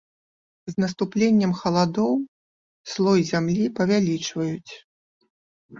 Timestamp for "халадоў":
1.59-2.11